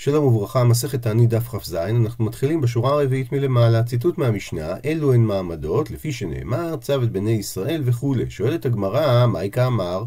[0.00, 5.20] שלום וברכה, מסכת תענית דף כ"ז, אנחנו מתחילים בשורה הרביעית מלמעלה, ציטוט מהמשנה, אלו הן
[5.20, 8.30] מעמדות, לפי שנאמר, צו את בני ישראל וכולי.
[8.30, 10.04] שואלת הגמרא, מייקה אמר?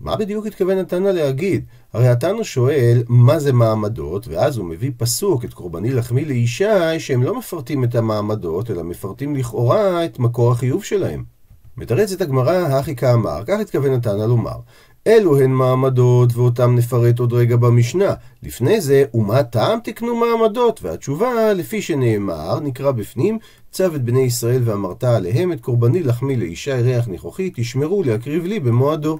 [0.00, 1.64] מה בדיוק התכוון התנא להגיד?
[1.92, 7.22] הרי התנא שואל, מה זה מעמדות, ואז הוא מביא פסוק, את קורבני לחמי לישי, שהם
[7.22, 11.24] לא מפרטים את המעמדות, אלא מפרטים לכאורה את מקור החיוב שלהם.
[11.76, 14.56] מתרצת הגמרא, הכי כאמר, כך התכוון התנא לומר.
[15.06, 18.14] אלו הן מעמדות, ואותם נפרט עוד רגע במשנה.
[18.42, 20.82] לפני זה, ומה טעם תקנו מעמדות?
[20.82, 23.38] והתשובה, לפי שנאמר, נקרא בפנים,
[23.72, 28.60] צו את בני ישראל ואמרת עליהם את קורבני לחמי לישי ריח ניחוחי, תשמרו להקריב לי
[28.60, 29.18] במועדו.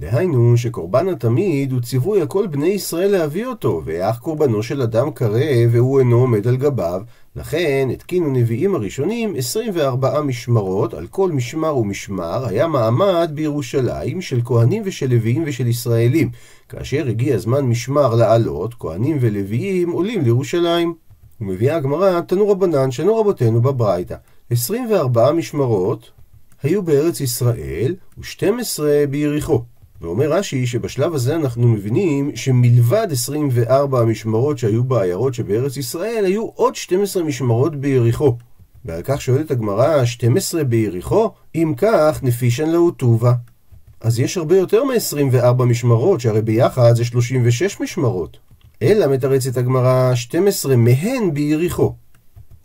[0.00, 5.70] דהיינו שקורבן התמיד הוא ציווי הכל בני ישראל להביא אותו, ואך קורבנו של אדם קרב
[5.70, 7.02] והוא אינו עומד על גביו,
[7.36, 14.82] לכן התקינו נביאים הראשונים 24 משמרות, על כל משמר ומשמר היה מעמד בירושלים של כהנים
[14.86, 16.30] ושל לוויים ושל ישראלים.
[16.68, 20.94] כאשר הגיע זמן משמר לעלות, כהנים ולוויים עולים לירושלים.
[21.40, 24.16] ומביאה הגמרא, תנו רבנן, שנו רבותינו בברייתא.
[24.50, 26.10] 24 משמרות
[26.62, 29.62] היו בארץ ישראל ו-12 ביריחו.
[30.00, 36.76] ואומר רש"י שבשלב הזה אנחנו מבינים שמלבד 24 המשמרות שהיו בעיירות שבארץ ישראל, היו עוד
[36.76, 38.36] 12 משמרות ביריחו.
[38.84, 41.30] ועל כך שואלת הגמרא, 12 ביריחו?
[41.54, 43.32] אם כך, נפישן לאו טובה.
[44.00, 48.38] אז יש הרבה יותר מ-24 משמרות, שהרי ביחד זה 36 משמרות.
[48.82, 51.94] אלא מתרצת הגמרא, 12 מהן ביריחו.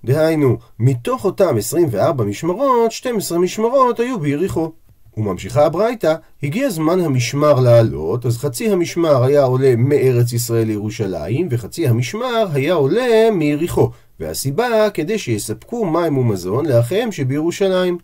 [0.06, 4.72] דהיינו, מתוך אותם 24 משמרות, 12 משמרות היו ביריחו.
[5.18, 11.88] וממשיכה הברייתא, הגיע זמן המשמר לעלות, אז חצי המשמר היה עולה מארץ ישראל לירושלים, וחצי
[11.88, 13.92] המשמר היה עולה מיריחו.
[14.20, 17.98] והסיבה, כדי שיספקו מים ומזון לאחיהם שבירושלים.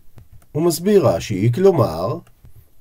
[0.52, 2.18] הוא מסביר רש"י, כלומר,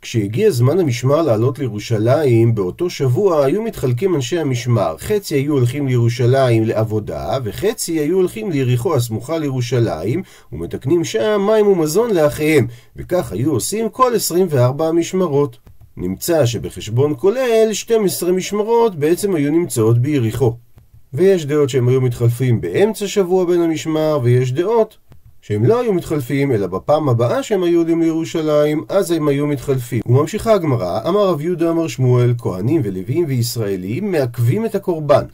[0.01, 4.95] כשהגיע זמן המשמר לעלות לירושלים, באותו שבוע היו מתחלקים אנשי המשמר.
[4.97, 12.13] חצי היו הולכים לירושלים לעבודה, וחצי היו הולכים ליריחו הסמוכה לירושלים, ומתקנים שם מים ומזון
[12.13, 12.67] לאחיהם.
[12.95, 15.57] וכך היו עושים כל 24 המשמרות.
[15.97, 20.55] נמצא שבחשבון כולל 12 משמרות בעצם היו נמצאות ביריחו.
[21.13, 24.97] ויש דעות שהם היו מתחלפים באמצע שבוע בין המשמר, ויש דעות
[25.51, 30.01] שהם לא היו מתחלפים, אלא בפעם הבאה שהם היו עולים לירושלים, אז הם היו מתחלפים.
[30.05, 35.25] וממשיכה הגמרא, אמר רב יהודה אמר שמואל, כהנים ולוויים וישראלים מעכבים את הקורבן.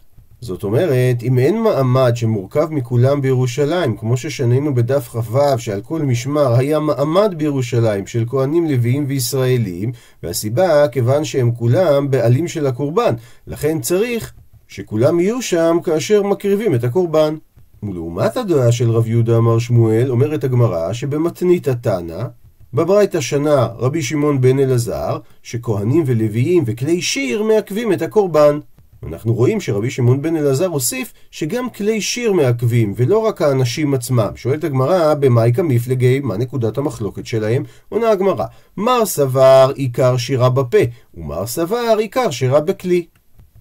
[0.41, 6.55] זאת אומרת, אם אין מעמד שמורכב מכולם בירושלים, כמו ששנינו בדף כ"ו, שעל כל משמר
[6.55, 9.91] היה מעמד בירושלים של כהנים לוויים וישראלים,
[10.23, 13.13] והסיבה, כיוון שהם כולם בעלים של הקורבן,
[13.47, 14.33] לכן צריך
[14.67, 17.35] שכולם יהיו שם כאשר מקריבים את הקורבן.
[17.83, 22.23] ולעומת הדעה של רב יהודה אמר שמואל, אומרת הגמרא שבמתנית התנא,
[22.73, 28.59] בברייתא שנה רבי שמעון בן אלעזר, שכהנים ולוויים וכלי שיר מעכבים את הקורבן.
[29.07, 34.29] אנחנו רואים שרבי שמעון בן אלעזר הוסיף שגם כלי שיר מעכבים, ולא רק האנשים עצמם.
[34.35, 37.63] שואלת הגמרא, במאי מפלגי, מה נקודת המחלוקת שלהם?
[37.89, 38.45] עונה הגמרא,
[38.77, 40.77] מר סבר עיקר שירה בפה,
[41.13, 43.05] ומר סבר עיקר שירה בכלי.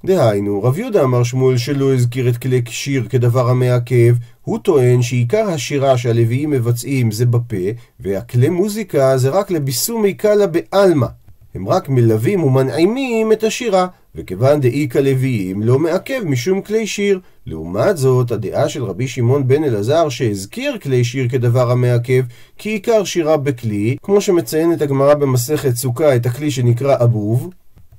[0.06, 5.49] דהיינו, רב יהודה אמר שמואל שלא הזכיר את כלי שיר כדבר המעכב, הוא טוען שעיקר
[5.49, 7.56] השירה שהלוויים מבצעים זה בפה,
[8.00, 11.06] והכלי מוזיקה זה רק לביסומי קלה בעלמא.
[11.55, 17.21] הם רק מלווים ומנעימים את השירה, וכיוון דאיכא לוויים לא מעכב משום כלי שיר.
[17.47, 22.23] לעומת זאת, הדעה של רבי שמעון בן אלעזר שהזכיר כלי שיר כדבר המעכב,
[22.59, 27.50] כי עיקר שירה בכלי, כמו שמציינת הגמרא במסכת סוכה את הכלי שנקרא אבוב,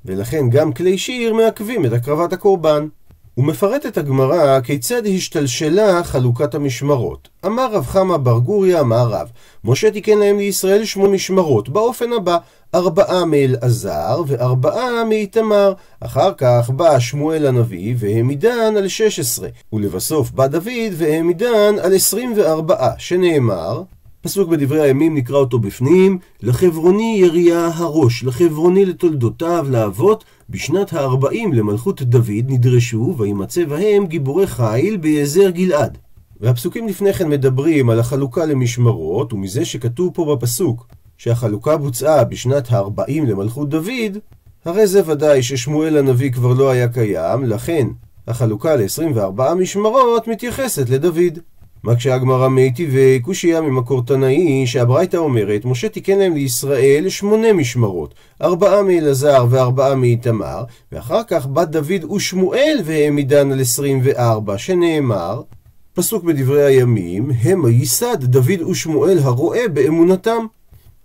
[0.08, 2.88] ולכן גם כלי שיר מעכבים את הקרבת הקורבן.
[3.38, 7.30] ומפרטת הגמרא כיצד השתלשלה חלוקת המשמרות.
[7.46, 9.28] אמר רב חמא בר גוריה, אמר רב,
[9.64, 12.38] משה תיקן להם לישראל שמונה משמרות, באופן הבא,
[12.76, 15.74] ארבעה מאלעזר וארבעה מאיתמר.
[16.00, 22.34] אחר כך בא שמואל הנביא והעמידן על שש עשרה, ולבסוף בא דוד והעמידן על עשרים
[22.38, 23.84] וארבעה, שנאמר
[24.28, 32.02] פסוק בדברי הימים נקרא אותו בפנים, לחברוני יריה הראש, לחברוני לתולדותיו, לאבות, בשנת הארבעים למלכות
[32.02, 35.98] דוד נדרשו, וימצא בהם גיבורי חיל ביעזר גלעד.
[36.42, 40.88] והפסוקים לפני כן מדברים על החלוקה למשמרות, ומזה שכתוב פה בפסוק
[41.18, 44.18] שהחלוקה בוצעה בשנת הארבעים למלכות דוד,
[44.66, 47.88] הרי זה ודאי ששמואל הנביא כבר לא היה קיים, לכן
[48.28, 51.40] החלוקה ל-24 משמרות מתייחסת לדוד.
[51.84, 58.14] מקשה הגמרא מי טבעי קושייה ממקור תנאי שהברייתא אומרת משה תיקן להם לישראל שמונה משמרות
[58.42, 65.42] ארבעה מאלעזר וארבעה מאיתמר ואחר כך בת דוד ושמואל והעמידן על עשרים וארבע שנאמר
[65.94, 70.46] פסוק בדברי הימים המה ייסד דוד ושמואל הרועה באמונתם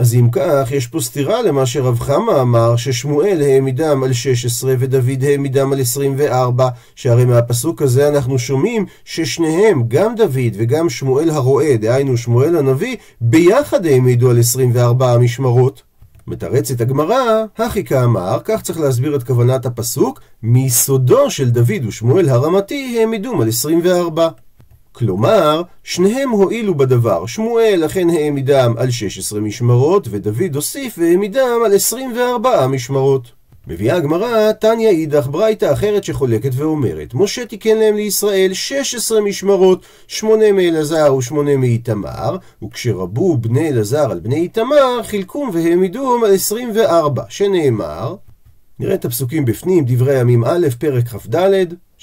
[0.02, 5.24] אז אם כך, יש פה סתירה למה שרב חמא אמר, ששמואל העמידם על 16 ודוד
[5.24, 12.16] העמידם על 24, שהרי מהפסוק הזה אנחנו שומעים ששניהם, גם דוד וגם שמואל הרועה, דהיינו
[12.16, 15.82] שמואל הנביא, ביחד העמידו על 24 המשמרות.
[16.26, 22.96] מתרצת הגמרא, הכי כאמר, כך צריך להסביר את כוונת הפסוק, מיסודו של דוד ושמואל הרמתי
[22.98, 24.28] העמידום על 24.
[24.92, 27.26] כלומר, שניהם הועילו בדבר.
[27.26, 33.42] שמואל אכן העמידם על 16 משמרות, ודוד הוסיף והעמידם על 24 משמרות.
[33.66, 40.52] מביאה הגמרא, תניא אידך ברייתא אחרת שחולקת ואומרת, משה תיקן להם לישראל 16 משמרות, שמונה
[40.52, 48.14] מאלעזר ושמונה מאיתמר, וכשרבו בני אלעזר על בני איתמר, חילקום והעמידום על 24, שנאמר,
[48.78, 51.36] נראה את הפסוקים בפנים, דברי ימים א', פרק כ"ד,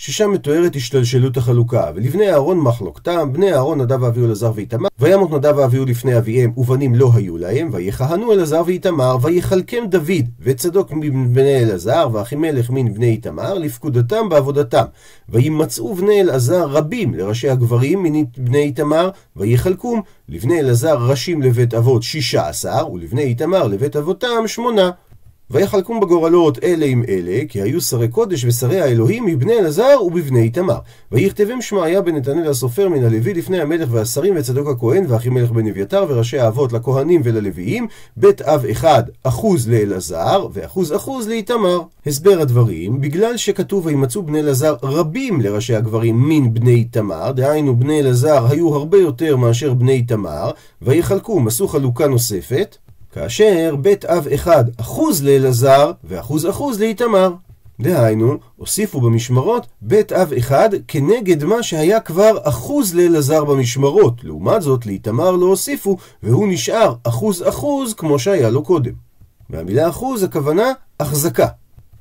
[0.01, 1.91] ששם מתוארת השתלשלות החלוקה.
[1.95, 6.95] ולבני אהרון מחלוקתם, בני אהרון נדב ואביהו אלעזר ואיתמר, וימות נדב ואביהו לפני אביהם, ובנים
[6.95, 13.53] לא היו להם, ויכהנו אלעזר ואיתמר, ויכלכם דוד, וצדוק מבני אלעזר, ואחימלך מן בני איתמר,
[13.53, 14.85] לפקודתם בעבודתם.
[15.29, 22.03] וימצאו בני אלעזר רבים לראשי הגברים מן בני איתמר, ויחלקום לבני אלעזר ראשים לבית אבות
[22.03, 24.91] שישה עשר, ולבני איתמר לבית אבותם שמונה.
[25.51, 30.77] ויחלקום בגורלות אלה עם אלה, כי היו שרי קודש ושרי האלוהים מבני אלעזר ובבני איתמר.
[31.11, 36.05] ויכתבם שמעיה בן נתנאל הסופר מן הלוי לפני המלך והשרים וצדוק הכהן ואחימלך בן אביתר
[36.09, 37.87] וראשי האבות לכהנים וללוויים,
[38.17, 41.81] בית אב אחד אחוז לאלעזר ואחוז אחוז לאיתמר.
[42.05, 47.99] הסבר הדברים, בגלל שכתוב וימצאו בני אלעזר רבים לראשי הגברים מן בני איתמר, דהיינו בני
[47.99, 50.51] אלעזר היו הרבה יותר מאשר בני איתמר,
[50.81, 52.77] ויחלקום עשו חלוקה נוספת.
[53.11, 57.33] כאשר בית אב אחד אחוז לאלעזר ואחוז אחוז לאיתמר.
[57.81, 64.23] דהיינו, הוסיפו במשמרות בית אב אחד כנגד מה שהיה כבר אחוז לאלעזר במשמרות.
[64.23, 68.93] לעומת זאת, לאיתמר לא הוסיפו, והוא נשאר אחוז אחוז כמו שהיה לו קודם.
[69.49, 71.47] והמילה אחוז הכוונה החזקה.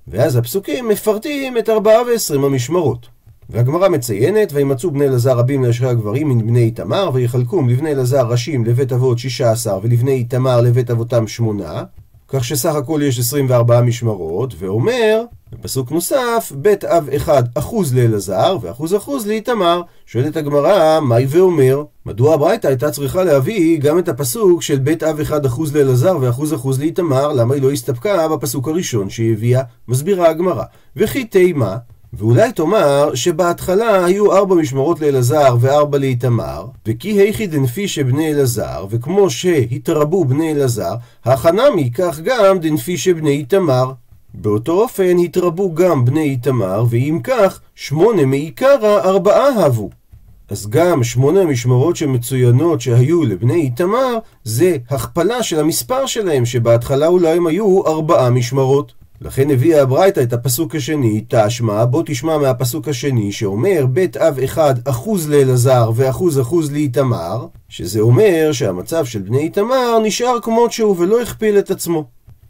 [0.09, 3.07] ואז הפסוקים מפרטים את ארבעה ועשרים המשמרות.
[3.51, 8.65] והגמרא מציינת, וימצאו בני אלעזר רבים לאשרי הגברים מן בני איתמר, ויחלקום לבני אלעזר ראשים
[8.65, 11.83] לבית אבות שישה עשר, ולבני איתמר לבית אבותם שמונה,
[12.29, 15.23] כך שסך הכל יש 24 משמרות, ואומר,
[15.53, 19.83] בפסוק נוסף, בית אב אחד אחוז לאלעזר, ואחוז אחוז לאיתמר.
[20.07, 21.83] שואלת הגמרא, מהי ואומר?
[22.07, 26.55] מדוע הברייתא הייתה צריכה להביא גם את הפסוק של בית אב אחד אחוז לאלעזר ואחוז
[26.55, 29.63] אחוז לאיתמר, למה היא לא הסתפקה בפסוק הראשון שהיא הביאה?
[29.89, 30.65] מסבירה הגמרא.
[30.97, 31.77] וכי תימה,
[32.13, 39.31] ואולי תאמר שבהתחלה היו ארבע משמרות לאלעזר וארבע לאיתמר, וכי היכי דנפי שבני אלעזר, וכמו
[39.31, 40.95] שהתרבו בני אלעזר,
[41.25, 43.93] החנמי כך גם דנפי שבני איתמר.
[44.35, 49.91] באותו אופן התרבו גם בני איתמר, ואם כך, שמונה מעיקרא ארבעה הבו.
[50.49, 57.37] אז גם שמונה המשמרות שמצוינות שהיו לבני איתמר, זה הכפלה של המספר שלהם, שבהתחלה אולי
[57.37, 58.98] הם היו ארבעה משמרות.
[59.21, 64.75] לכן הביאה הברייתא את הפסוק השני, תשמע, בוא תשמע מהפסוק השני, שאומר בית אב אחד
[64.85, 71.23] אחוז לאלעזר ואחוז אחוז לאיתמר, שזה אומר שהמצב של בני איתמר נשאר כמות שהוא ולא
[71.23, 72.05] הכפיל את עצמו.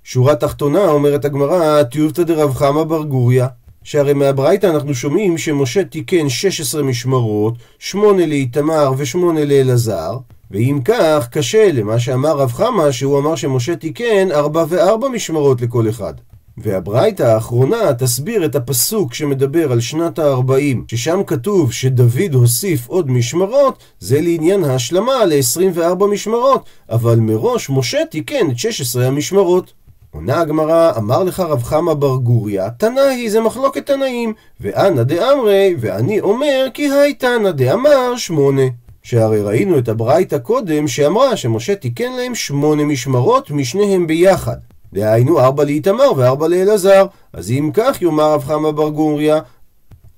[0.04, 3.46] שורה תחתונה, אומרת הגמרא, טיובתא דרב חמא בר גוריא,
[3.82, 10.18] שהרי מהברייתא אנחנו שומעים שמשה תיקן 16 משמרות, 8 לאיתמר ו-8 לאלעזר,
[10.50, 15.88] ואם כך, קשה למה שאמר רב חמא, שהוא אמר שמשה תיקן 4 ו-4 משמרות לכל
[15.88, 16.14] אחד.
[16.62, 23.78] והברייתא האחרונה תסביר את הפסוק שמדבר על שנת ה-40, ששם כתוב שדוד הוסיף עוד משמרות,
[24.00, 29.72] זה לעניין ההשלמה ל-24 משמרות, אבל מראש משה תיקן את 16 המשמרות.
[30.10, 36.20] עונה הגמרא, אמר לך רב חמא בר גוריא, תנאי זה מחלוקת תנאים, ואנא דאמרי, ואני
[36.20, 38.62] אומר כי היי תנא דאמר שמונה.
[39.02, 44.56] שהרי ראינו את הברייתא קודם שאמרה שמשה תיקן להם שמונה משמרות משניהם ביחד.
[44.92, 47.06] דהיינו ארבע לאיתמר וארבע לאלעזר.
[47.32, 49.36] אז אם כך יאמר רב חמא בר גוריא,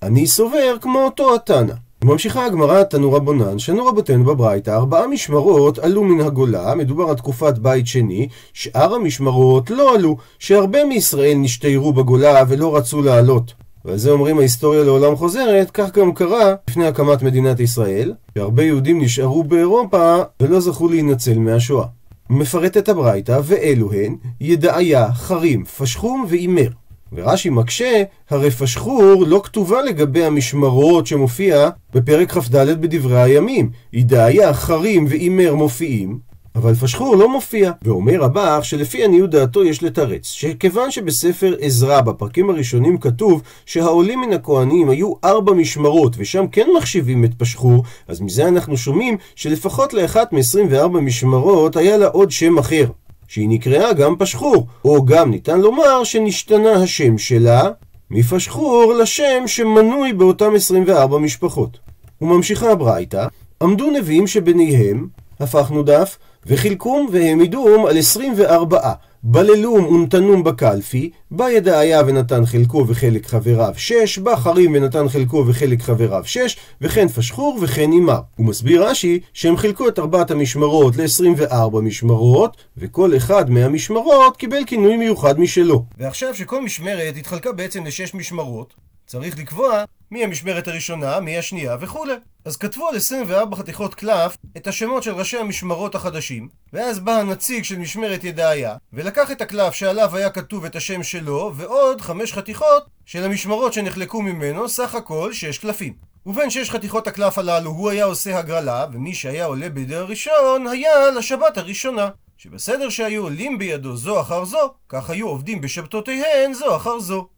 [0.02, 1.74] אני סובר כמו אותו התנא.
[2.04, 7.58] ממשיכה הגמרא תנו רבונן, שנו רבותינו בברייתא, ארבעה משמרות עלו מן הגולה, מדובר על תקופת
[7.58, 13.54] בית שני, שאר המשמרות לא עלו, שהרבה מישראל נשתיירו בגולה ולא רצו לעלות.
[13.84, 19.00] ועל זה אומרים ההיסטוריה לעולם חוזרת, כך גם קרה לפני הקמת מדינת ישראל, שהרבה יהודים
[19.00, 21.86] נשארו באירופה ולא זכו להינצל מהשואה.
[22.30, 26.68] מפרט את הברייתא, ואלו הן ידעיה, חרים, פשחום ואימר.
[27.12, 33.70] ורש"י מקשה, הרי פשחור לא כתובה לגבי המשמרות שמופיע בפרק כ"ד בדברי הימים.
[33.92, 36.18] ידעיה, חרים ואימר מופיעים,
[36.54, 37.73] אבל פשחור לא מופיע.
[37.83, 44.33] ואומר הבח שלפי עניות דעתו יש לתרץ, שכיוון שבספר עזרא בפרקים הראשונים כתוב שהעולים מן
[44.33, 50.33] הכהנים היו ארבע משמרות ושם כן מחשיבים את פשחור, אז מזה אנחנו שומעים שלפחות לאחת
[50.33, 52.87] מ-24 משמרות היה לה עוד שם אחר.
[53.28, 57.71] שהיא נקראה גם פשחור, או גם ניתן לומר שנשתנה השם שלה
[58.11, 61.78] מפשחור לשם שמנוי באותם 24 משפחות.
[62.21, 63.26] וממשיכה הברייתא,
[63.62, 65.07] עמדו נביאים שביניהם,
[65.40, 68.92] הפכנו דף, וחילקום והעמידום על 24
[69.23, 75.82] בללום ונתנום בקלפי, בא ידעיה ונתן חלקו וחלק חבריו שש, בא חרים ונתן חלקו וחלק
[75.82, 78.20] חבריו שש, וכן פשחור וכן אימר.
[78.37, 84.97] הוא מסביר רש"י שהם חילקו את ארבעת המשמרות ל-24 משמרות, וכל אחד מהמשמרות קיבל כינוי
[84.97, 85.85] מיוחד משלו.
[85.99, 88.75] ועכשיו שכל משמרת התחלקה בעצם לשש משמרות,
[89.06, 92.14] צריך לקבוע מי המשמרת הראשונה, מי השנייה וכולי.
[92.44, 97.64] אז כתבו על 24 חתיכות קלף את השמות של ראשי המשמרות החדשים, ואז בא הנציג
[97.64, 102.86] של משמרת ידעיה, ולקח את הקלף שעליו היה כתוב את השם שלו, ועוד חמש חתיכות
[103.04, 105.94] של המשמרות שנחלקו ממנו, סך הכל שש קלפים.
[106.26, 111.10] ובין שש חתיכות הקלף הללו הוא היה עושה הגרלה, ומי שהיה עולה בידי הראשון היה
[111.10, 112.08] לשבת הראשונה.
[112.38, 117.28] שבסדר שהיו עולים בידו זו אחר זו, כך היו עובדים בשבתותיהן זו אחר זו.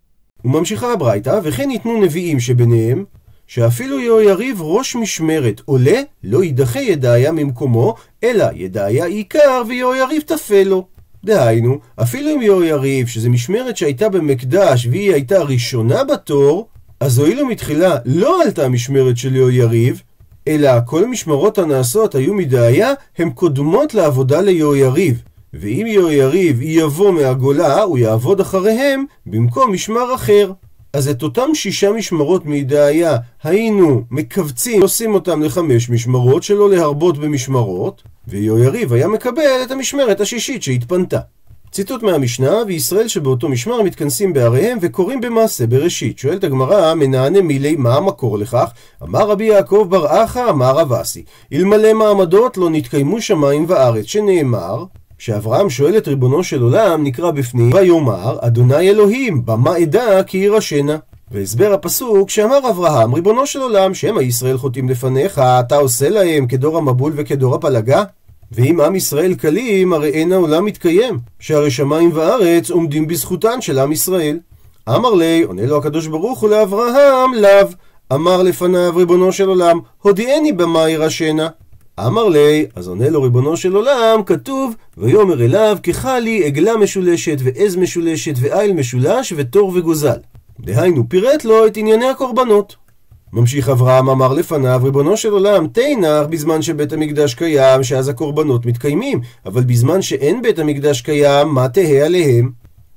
[0.44, 3.04] וממשיכה הברייתא, וכן ניתנו נביאים שביניהם,
[3.46, 7.94] שאפילו יהויריב ראש משמרת עולה, לא יידחה ידעיה ממקומו,
[8.24, 10.86] אלא ידעיה עיקר ויהויריב תפה לו.
[11.24, 16.68] דהיינו, אפילו אם יהויריב, שזו משמרת שהייתה במקדש והיא הייתה ראשונה בתור,
[17.00, 20.02] אז הואילו מתחילה לא עלתה המשמרת של יהויריב,
[20.48, 25.22] אלא כל המשמרות הנעשות היו מדעיה, הן קודמות לעבודה ליהויריב.
[25.54, 30.52] ואם יהויריב יבוא מהגולה, הוא יעבוד אחריהם במקום משמר אחר.
[30.92, 38.02] אז את אותם שישה משמרות מידעיה היינו מכווצים, עושים אותם לחמש משמרות, שלא להרבות במשמרות,
[38.28, 41.18] ויהויריב היה מקבל את המשמרת השישית שהתפנתה.
[41.72, 46.18] ציטוט מהמשנה, וישראל שבאותו משמר מתכנסים בעריהם וקוראים במעשה בראשית.
[46.18, 48.70] שואלת הגמרא, מנענה מילי, מה המקור לכך?
[49.02, 54.84] אמר רבי יעקב בר אחא, אמר רב אסי, אלמלא מעמדות לא נתקיימו שמיים וארץ, שנאמר,
[55.22, 60.96] כשאברהם שואל את ריבונו של עולם, נקרא בפנים, ויאמר, אדוני אלוהים, במה אדע כי ירשנה.
[61.30, 66.78] והסבר הפסוק שאמר אברהם, ריבונו של עולם, שמא ישראל חוטאים לפניך, אתה עושה להם כדור
[66.78, 68.04] המבול וכדור הפלגה?
[68.52, 73.92] ואם עם ישראל קלים, הרי אין העולם מתקיים, שהרי שמיים וארץ עומדים בזכותן של עם
[73.92, 74.38] ישראל.
[74.88, 77.68] אמר לי, עונה לו הקדוש ברוך הוא לאברהם, לאו.
[78.12, 81.48] אמר לפניו ריבונו של עולם, הודיעני במה ירשנה.
[82.00, 87.76] אמר לי, אז עונה לו ריבונו של עולם, כתוב, ויאמר אליו, כחלי עגלה משולשת, ועז
[87.76, 90.18] משולשת, ועיל משולש, ותור וגוזל.
[90.60, 92.76] דהיינו, פירט לו את ענייני הקורבנות.
[93.32, 99.20] ממשיך אברהם אמר לפניו, ריבונו של עולם, תנח בזמן שבית המקדש קיים, שאז הקורבנות מתקיימים,
[99.46, 102.50] אבל בזמן שאין בית המקדש קיים, מה תהא עליהם?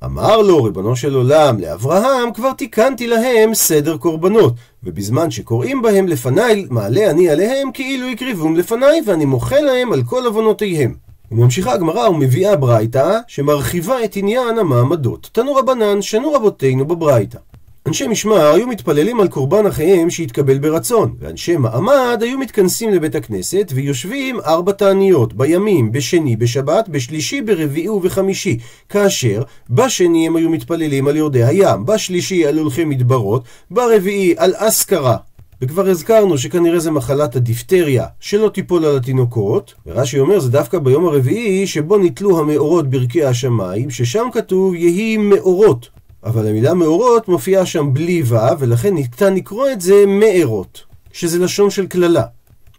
[0.05, 4.53] אמר לו, ריבונו של עולם, לאברהם, כבר תיקנתי להם סדר קורבנות,
[4.85, 10.25] ובזמן שקוראים בהם לפניי, מעלה אני עליהם כאילו הקריבום לפניי, ואני מוחה להם על כל
[10.25, 10.95] עוונותיהם.
[11.31, 15.29] וממשיכה הגמרא ומביאה ברייתא, שמרחיבה את עניין המעמדות.
[15.31, 17.37] תנו רבנן, שנו רבותינו בברייתא.
[17.87, 23.71] אנשי משמר היו מתפללים על קורבן אחיהם שהתקבל ברצון, ואנשי מעמד היו מתכנסים לבית הכנסת
[23.75, 28.57] ויושבים ארבע תעניות, בימים, בשני, בשבת, בשלישי, ברביעי ובחמישי,
[28.89, 35.17] כאשר בשני הם היו מתפללים על יורדי הים, בשלישי על הולכי מדברות, ברביעי על אסכרה.
[35.61, 41.05] וכבר הזכרנו שכנראה זה מחלת הדיפטריה שלא תיפול על התינוקות, ורש"י אומר זה דווקא ביום
[41.05, 45.94] הרביעי שבו נתלו המאורות ברכי השמיים, ששם כתוב יהי מאורות.
[46.25, 51.69] אבל המילה מאורות מופיעה שם בלי ו', ולכן ניתן לקרוא את זה מארות, שזה לשון
[51.69, 52.23] של קללה.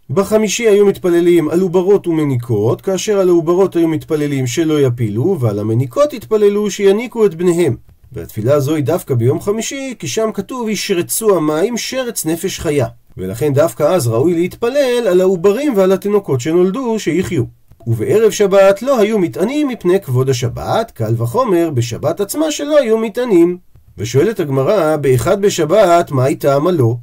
[0.09, 6.13] בחמישי היו מתפללים על עוברות ומניקות, כאשר על העוברות היו מתפללים שלא יפילו, ועל המניקות
[6.13, 7.75] התפללו שיניקו את בניהם.
[8.11, 12.87] והתפילה הזו היא דווקא ביום חמישי, כי שם כתוב ישרצו המים שרץ נפש חיה.
[13.17, 17.43] ולכן דווקא אז ראוי להתפלל על העוברים ועל התינוקות שנולדו שיחיו.
[17.87, 23.57] ובערב שבת לא היו מטענים מפני כבוד השבת, קל וחומר בשבת עצמה שלא היו מטענים.
[23.97, 26.95] ושואלת הגמרא, באחד בשבת, מה הייתה לא?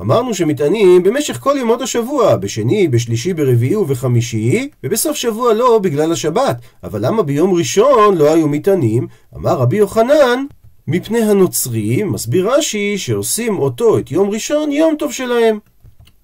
[0.00, 6.56] אמרנו שמטענים במשך כל ימות השבוע, בשני, בשלישי, ברביעי ובחמישי, ובסוף שבוע לא בגלל השבת.
[6.84, 9.06] אבל למה ביום ראשון לא היו מטענים?
[9.36, 10.44] אמר רבי יוחנן,
[10.88, 15.58] מפני הנוצרים, מסביר רש"י, שעושים אותו את יום ראשון יום טוב שלהם.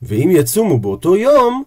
[0.03, 1.63] ואם יצומו באותו יום,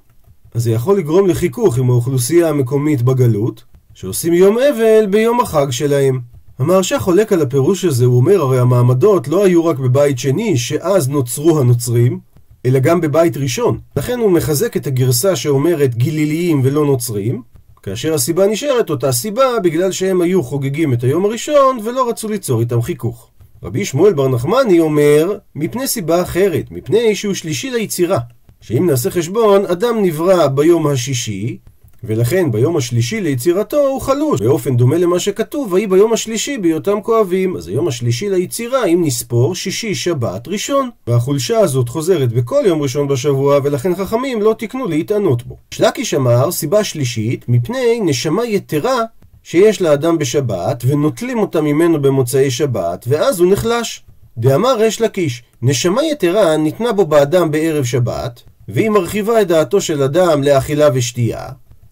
[0.57, 6.19] אז זה יכול לגרום לחיכוך עם האוכלוסייה המקומית בגלות, שעושים יום אבל ביום החג שלהם.
[6.59, 11.09] המהרש"א חולק על הפירוש הזה, הוא אומר הרי המעמדות לא היו רק בבית שני, שאז
[11.09, 12.19] נוצרו הנוצרים,
[12.65, 13.79] אלא גם בבית ראשון.
[13.97, 17.41] לכן הוא מחזק את הגרסה שאומרת גליליים ולא נוצרים,
[17.83, 22.59] כאשר הסיבה נשארת אותה סיבה בגלל שהם היו חוגגים את היום הראשון ולא רצו ליצור
[22.59, 23.29] איתם חיכוך.
[23.63, 28.19] רבי שמואל בר נחמני אומר, מפני סיבה אחרת, מפני שהוא שלישי ליצירה.
[28.61, 31.57] שאם נעשה חשבון, אדם נברא ביום השישי,
[32.03, 37.55] ולכן ביום השלישי ליצירתו הוא חלוש, באופן דומה למה שכתוב, ויהי ביום השלישי בהיותם כואבים.
[37.57, 40.89] אז היום השלישי ליצירה, אם נספור, שישי, שבת, ראשון.
[41.07, 45.57] והחולשה הזאת חוזרת בכל יום ראשון בשבוע, ולכן חכמים לא תיקנו להתענות בו.
[45.71, 49.01] שלקיש אמר, סיבה שלישית, מפני נשמה יתרה
[49.43, 54.03] שיש לאדם בשבת, ונוטלים אותה ממנו במוצאי שבת, ואז הוא נחלש.
[54.39, 60.03] דאמר ריש לקיש, נשמה יתרה ניתנה בו באדם בערב שבת, והיא מרחיבה את דעתו של
[60.03, 61.46] אדם לאכילה ושתייה,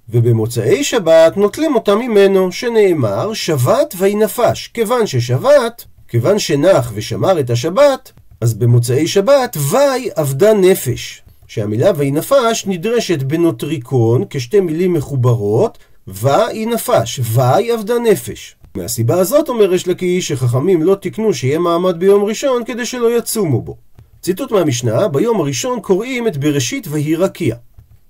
[0.09, 4.67] ובמוצאי שבת נוטלים אותה ממנו, שנאמר שבת וינפש.
[4.73, 8.11] כיוון ששבת, כיוון שנח ושמר את השבת,
[8.41, 11.21] אז במוצאי שבת וי אבדה נפש.
[11.47, 18.55] שהמילה וינפש נדרשת בנוטריקון כשתי מילים מחוברות, וינפש, וי אבדה נפש.
[18.77, 23.61] מהסיבה הזאת אומר יש לקיש שחכמים לא תיקנו שיהיה מעמד ביום ראשון כדי שלא יצומו
[23.61, 23.77] בו.
[24.21, 27.55] ציטוט מהמשנה, ביום הראשון קוראים את בראשית ויהי רקיע.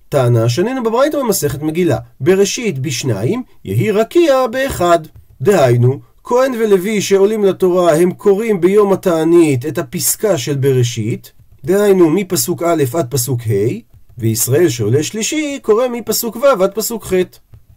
[0.10, 5.00] טענה שנינו בברייתא במסכת מגילה, בראשית בשניים, יהי רקיע באחד.
[5.42, 11.32] דהיינו, כהן ולוי שעולים לתורה הם קוראים ביום התענית את הפסקה של בראשית,
[11.66, 13.80] דהיינו מפסוק א' עד פסוק ה',
[14.18, 17.14] וישראל שעולה שלישי קורא מפסוק ו' עד פסוק ח'.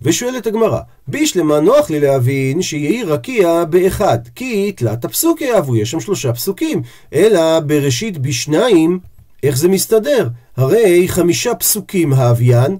[0.03, 6.01] ושואלת הגמרא, בישלמה נוח לי להבין שיהי רקיע באחד, כי תלת הפסוק יאהבו, יש שם
[6.01, 6.83] שלושה פסוקים,
[7.15, 8.99] אלא בראשית בשניים,
[9.43, 10.29] איך זה מסתדר?
[10.57, 12.77] הרי חמישה פסוקים האביין,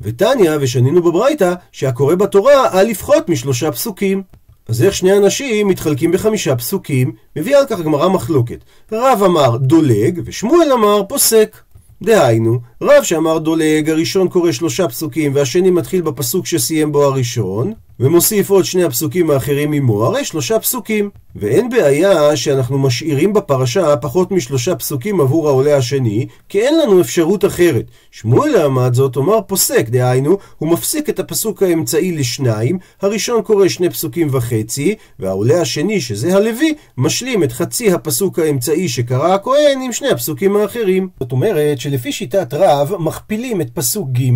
[0.00, 4.22] ותניא, ושנינו בברייתא, שהקורא בתורה על לפחות משלושה פסוקים.
[4.68, 8.58] אז איך שני אנשים מתחלקים בחמישה פסוקים, מביאה על כך הגמרא מחלוקת.
[8.92, 11.56] רב אמר דולג, ושמואל אמר פוסק.
[12.02, 18.50] דהיינו, רב שאמר דולג, הראשון קורא שלושה פסוקים והשני מתחיל בפסוק שסיים בו הראשון, ומוסיף
[18.50, 21.10] עוד שני הפסוקים האחרים עמו, הרי שלושה פסוקים.
[21.36, 27.44] ואין בעיה שאנחנו משאירים בפרשה פחות משלושה פסוקים עבור העולה השני, כי אין לנו אפשרות
[27.44, 27.84] אחרת.
[28.10, 33.90] שמואל לעמד זאת אומר פוסק, דהיינו, הוא מפסיק את הפסוק האמצעי לשניים, הראשון קורא שני
[33.90, 40.08] פסוקים וחצי, והעולה השני, שזה הלוי, משלים את חצי הפסוק האמצעי שקרא הכהן עם שני
[40.08, 41.08] הפסוקים האחרים.
[41.20, 44.30] זאת אומרת שלפי שיטת רב, מכפילים את פסוק ג'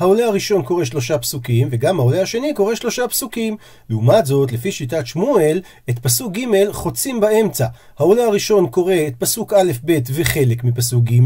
[0.00, 3.56] העולה הראשון קורא שלושה פסוקים, וגם העולה השני קורא שלושה פסוקים.
[3.90, 5.60] לעומת זאת, לפי שיטת שמואל,
[5.90, 7.66] את פסוק ג' חוצים באמצע.
[7.98, 11.20] העולה הראשון קורא את פסוק א' ב' וחלק מפסוק ג',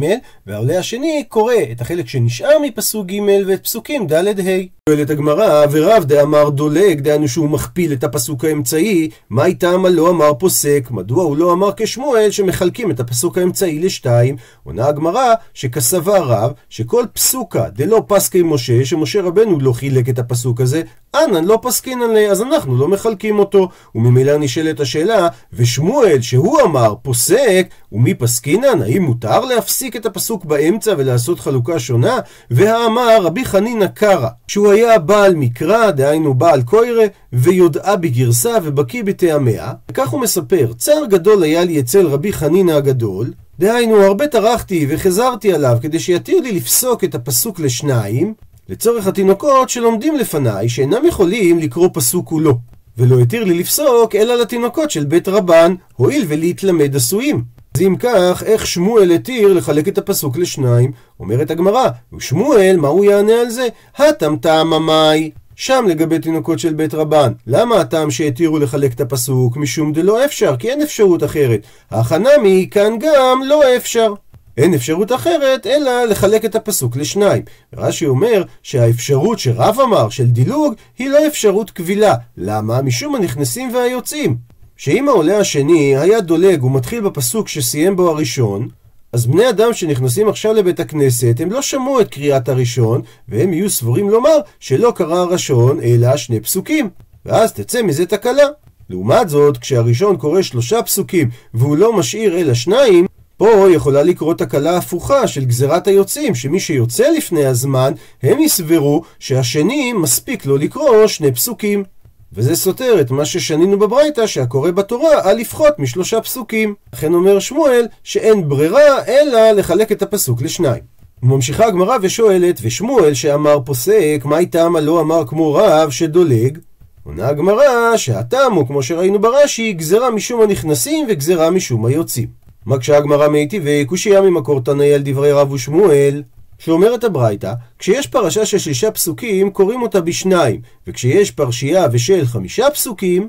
[0.47, 4.75] והעולה השני קורא את החלק שנשאר מפסוק ג' ואת פסוקים ד' ה'.
[4.89, 10.35] שואלת הגמרא, ורב דאמר דולג, דהיינו שהוא מכפיל את הפסוק האמצעי, מה איתם לא אמר
[10.35, 10.89] פוסק?
[10.91, 14.37] מדוע הוא לא אמר כשמואל שמחלקים את הפסוק האמצעי לשתיים?
[14.65, 20.61] עונה הגמרא שכסבה רב, שכל פסוקה דלא פסקי משה, שמשה רבנו לא חילק את הפסוק
[20.61, 20.83] הזה,
[21.15, 23.69] אנן לא פסקינן לי, אז אנחנו לא מחלקים אותו.
[23.95, 28.83] וממילא נשאלת השאלה, ושמואל, שהוא אמר פוסק, ומי פסקינן?
[28.83, 32.19] האם מותר להפסיק את הפסוק באמצע ולעשות חלוקה שונה?
[32.51, 39.73] והאמר רבי חנינא קרא, שהוא היה בעל מקרא, דהיינו בעל קוירה, ויודעה בגרסה ובקיא בטעמיה.
[39.91, 45.53] וכך הוא מספר, צער גדול היה לי אצל רבי חנינא הגדול, דהיינו, הרבה טרחתי וחזרתי
[45.53, 48.35] עליו כדי שיתיר לי לפסוק את הפסוק לשניים,
[48.69, 52.59] לצורך התינוקות שלומדים לפניי, שאינם יכולים לקרוא פסוק כולו.
[52.99, 57.43] ולא התיר לי לפסוק אלא לתינוקות של בית רבן, הואיל ולהתלמד עשויים.
[57.75, 60.93] אז אם כך, איך שמואל התיר לחלק את הפסוק לשניים?
[61.21, 63.69] אומרת הגמרא, ושמואל, מה הוא יענה על זה?
[63.97, 65.31] הטמטם ממאי.
[65.57, 67.33] שם לגבי תינוקות של בית רבן.
[67.47, 69.57] למה הטעם שהתירו לחלק את הפסוק?
[69.57, 71.61] משום דלא אפשר, כי אין אפשרות אחרת.
[71.91, 74.15] החנמי כאן גם לא אפשר.
[74.57, 77.43] אין אפשרות אחרת אלא לחלק את הפסוק לשניים.
[77.77, 82.15] רש"י אומר שהאפשרות שרב אמר של דילוג היא לא אפשרות קבילה.
[82.37, 82.83] למה?
[82.83, 84.37] משום הנכנסים והיוצאים.
[84.77, 88.69] שאם העולה השני היה דולג ומתחיל בפסוק שסיים בו הראשון,
[89.13, 93.71] אז בני אדם שנכנסים עכשיו לבית הכנסת, הם לא שמעו את קריאת הראשון, והם יהיו
[93.71, 96.91] סבורים לומר שלא קרא הראשון, אלא שני פסוקים.
[97.27, 98.47] ואז תצא מזה תקלה.
[98.91, 104.77] לעומת זאת, כשהראשון קורא שלושה פסוקים, והוא לא משאיר אלא שניים, פה יכולה לקרות תקלה
[104.77, 107.93] הפוכה של גזירת היוצאים, שמי שיוצא לפני הזמן,
[108.23, 111.85] הם יסברו שהשני מספיק לו לקרוא שני פסוקים.
[112.33, 116.75] וזה סותר את מה ששנינו בברייתא שהקורא בתורה על לפחות משלושה פסוקים.
[116.93, 120.83] לכן אומר שמואל שאין ברירה אלא לחלק את הפסוק לשניים.
[121.23, 126.59] וממשיכה הגמרא ושואלת, ושמואל שאמר פוסק, מה איתם הלא אמר כמו רב שדולג?
[127.05, 132.44] עונה הגמרא שהטעם הוא, כמו שראינו ברש"י, גזרה משום הנכנסים וגזרה משום היוצאים.
[132.67, 136.23] מקשה הגמרא מיטיבי, קושייה ממקור תנאי על דברי רב ושמואל.
[136.59, 143.29] שאומרת הברייתא, כשיש פרשה של שישה פסוקים, קוראים אותה בשניים, וכשיש פרשייה ושל חמישה פסוקים,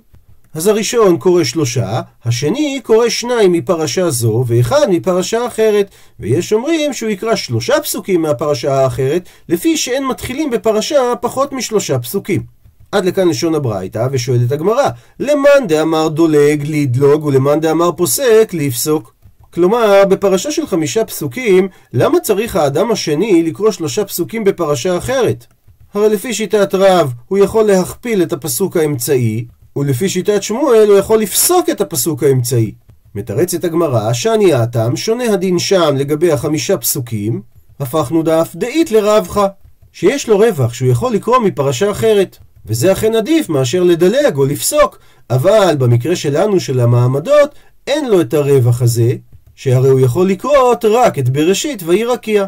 [0.54, 7.10] אז הראשון קורא שלושה, השני קורא שניים מפרשה זו ואחד מפרשה אחרת, ויש אומרים שהוא
[7.10, 12.44] יקרא שלושה פסוקים מהפרשה האחרת, לפי שאין מתחילים בפרשה פחות משלושה פסוקים.
[12.92, 19.15] עד לכאן לשון הברייתא, ושואלת הגמרא, למאן דאמר דולג לדלוג ולמאן דאמר פוסק לפסוק?
[19.56, 25.46] כלומר, בפרשה של חמישה פסוקים, למה צריך האדם השני לקרוא שלושה פסוקים בפרשה אחרת?
[25.94, 31.20] הרי לפי שיטת רב, הוא יכול להכפיל את הפסוק האמצעי, ולפי שיטת שמואל, הוא יכול
[31.20, 32.72] לפסוק את הפסוק האמצעי.
[33.16, 37.42] מתרצת הגמרא, שאני האטם, שונה הדין שם לגבי החמישה פסוקים,
[37.80, 39.48] הפכנו דף דאית לרבך,
[39.92, 42.38] שיש לו רווח שהוא יכול לקרוא מפרשה אחרת.
[42.66, 47.50] וזה אכן עדיף מאשר לדלג או לפסוק, אבל במקרה שלנו של המעמדות,
[47.88, 49.14] אין לו את הרווח הזה,
[49.56, 52.46] שהרי הוא יכול לקרות רק את בראשית ויהי רקיע.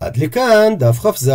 [0.00, 1.30] עד לכאן דף כ"ז.